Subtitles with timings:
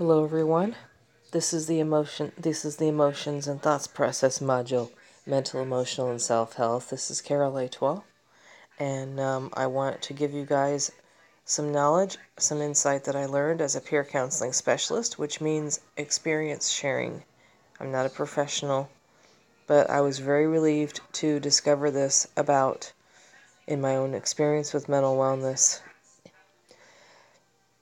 [0.00, 0.76] Hello everyone.
[1.30, 4.90] This is the emotion this is the emotions and thoughts process module,
[5.26, 6.88] mental, emotional and self-health.
[6.88, 8.00] This is Carol Atois,
[8.78, 10.90] and um, I want to give you guys
[11.44, 16.70] some knowledge, some insight that I learned as a peer counseling specialist, which means experience
[16.70, 17.22] sharing.
[17.78, 18.88] I'm not a professional,
[19.66, 22.90] but I was very relieved to discover this about
[23.66, 25.82] in my own experience with mental wellness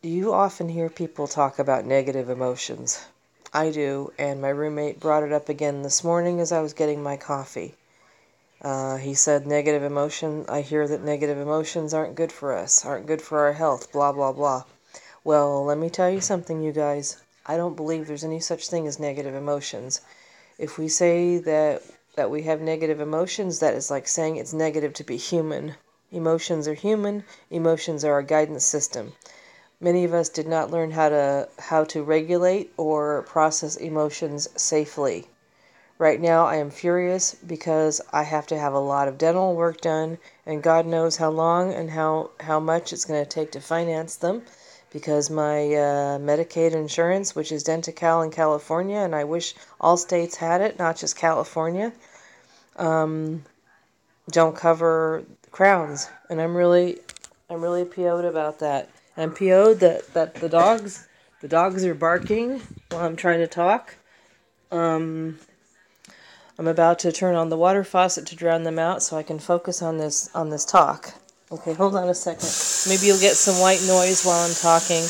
[0.03, 3.05] you often hear people talk about negative emotions.
[3.52, 7.02] I do, and my roommate brought it up again this morning as I was getting
[7.02, 7.75] my coffee.
[8.62, 13.09] Uh, he said, Negative emotion, I hear that negative emotions aren't good for us, aren't
[13.09, 14.62] good for our health, blah, blah, blah.
[15.25, 17.17] Well, let me tell you something, you guys.
[17.45, 20.01] I don't believe there's any such thing as negative emotions.
[20.59, 21.83] If we say that,
[22.15, 25.75] that we have negative emotions, that is like saying it's negative to be human.
[26.12, 29.15] Emotions are human, emotions are our guidance system.
[29.80, 35.28] Many of us did not learn how to how to regulate or process emotions safely.
[35.98, 39.80] Right now I am furious because I have to have a lot of dental work
[39.80, 43.61] done and God knows how long and how how much it's going to take to
[43.61, 44.42] finance them
[44.92, 50.36] because my uh, Medicaid insurance, which is Denti-Cal in California, and I wish all states
[50.36, 51.92] had it, not just California,
[52.77, 53.44] um,
[54.31, 56.98] don't cover crowns, and I'm really,
[57.50, 58.88] I'm really PO'd about that.
[59.19, 61.08] I'm PO'd that, that the dogs
[61.41, 63.97] the dogs are barking while I'm trying to talk.
[64.72, 65.38] Um,
[66.58, 69.38] I'm about to turn on the water faucet to drown them out so I can
[69.38, 71.14] focus on this on this talk.
[71.50, 72.50] Okay, hold on a second.
[72.91, 75.02] Maybe you'll get some white noise while I'm talking.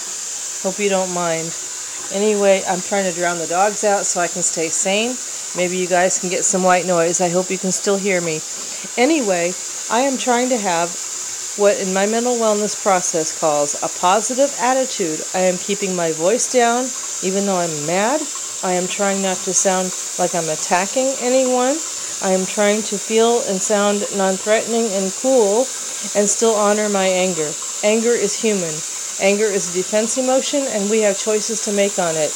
[0.62, 1.52] Hope you don't mind.
[2.14, 5.16] Anyway, I'm trying to drown the dogs out so I can stay sane.
[5.56, 7.20] Maybe you guys can get some white noise.
[7.20, 8.40] I hope you can still hear me.
[8.96, 9.52] Anyway,
[9.90, 11.07] I am trying to have
[11.58, 15.20] what in my mental wellness process calls a positive attitude.
[15.34, 16.86] I am keeping my voice down
[17.26, 18.22] even though I'm mad.
[18.62, 21.76] I am trying not to sound like I'm attacking anyone.
[22.22, 25.66] I am trying to feel and sound non threatening and cool
[26.14, 27.50] and still honor my anger.
[27.82, 28.74] Anger is human.
[29.20, 32.30] Anger is a defense emotion and we have choices to make on it.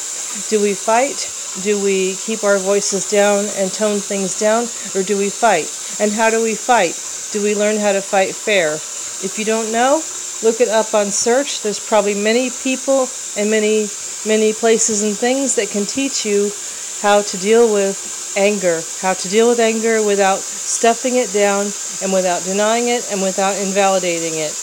[0.49, 1.31] Do we fight?
[1.63, 4.67] Do we keep our voices down and tone things down?
[4.95, 5.71] Or do we fight?
[5.99, 6.99] And how do we fight?
[7.31, 8.79] Do we learn how to fight fair?
[9.21, 10.01] If you don't know,
[10.41, 11.61] look it up on search.
[11.61, 13.07] There's probably many people
[13.37, 13.87] and many,
[14.25, 16.51] many places and things that can teach you
[17.01, 21.67] how to deal with anger, how to deal with anger without stuffing it down
[22.01, 24.55] and without denying it and without invalidating it.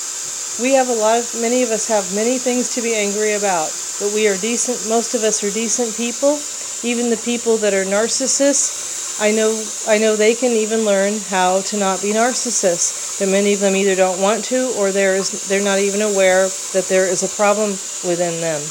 [0.61, 3.71] We have a lot of, many of us have many things to be angry about,
[4.01, 6.41] but we are decent, most of us are decent people.
[6.83, 11.61] Even the people that are narcissists I know I know they can even learn how
[11.61, 15.47] to not be narcissists, but many of them either don't want to or there is
[15.47, 17.73] they're not even aware that there is a problem
[18.09, 18.63] within them.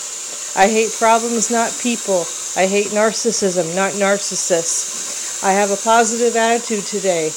[0.55, 2.25] I hate problems, not people.
[2.57, 5.43] I hate narcissism, not narcissists.
[5.43, 7.31] I have a positive attitude today.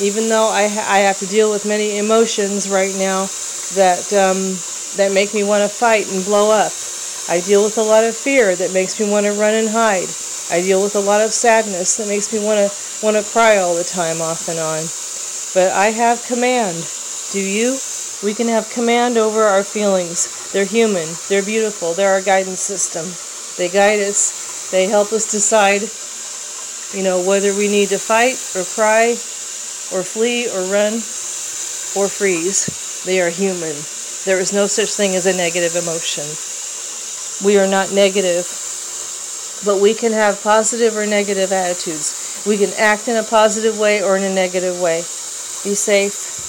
[0.00, 3.28] Even though I, ha- I have to deal with many emotions right now
[3.76, 4.56] that um,
[4.96, 6.72] that make me want to fight and blow up.
[7.28, 10.08] I deal with a lot of fear that makes me want to run and hide.
[10.52, 12.68] I deal with a lot of sadness that makes me want to
[13.00, 14.84] want to cry all the time off and on.
[15.56, 16.76] But I have command.
[17.32, 17.78] Do you?
[18.22, 20.52] We can have command over our feelings.
[20.52, 21.08] They're human.
[21.30, 21.94] They're beautiful.
[21.94, 23.08] They're our guidance system.
[23.56, 24.68] They guide us.
[24.70, 25.88] They help us decide,
[26.92, 29.16] you know, whether we need to fight or cry
[29.88, 31.00] or flee or run
[31.96, 32.68] or freeze.
[33.06, 33.74] They are human.
[34.28, 36.28] There is no such thing as a negative emotion.
[37.40, 38.44] We are not negative
[39.64, 42.42] but we can have positive or negative attitudes.
[42.46, 44.98] We can act in a positive way or in a negative way.
[45.64, 46.41] Be safe.